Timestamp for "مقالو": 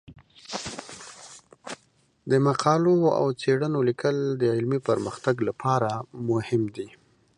2.47-2.95